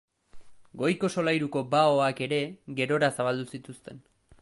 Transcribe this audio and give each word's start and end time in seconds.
Goiko 0.81 1.11
solairuko 1.17 1.63
baoak 1.75 2.25
ere 2.29 2.43
gerora 2.81 3.15
zabaldu 3.21 3.49
zituzten. 3.57 4.07